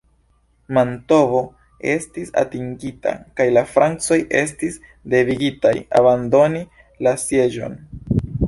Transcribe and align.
Mantovo 0.77 1.41
estis 1.95 2.31
atingita 2.43 3.13
kaj 3.41 3.47
la 3.57 3.65
Francoj 3.75 4.19
estis 4.41 4.81
devigitaj 5.15 5.77
abandoni 6.01 6.65
la 7.09 7.15
sieĝon. 7.27 7.81